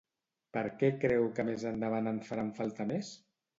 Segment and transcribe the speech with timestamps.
[0.55, 3.15] Per què creu que més endavant en faran falta més?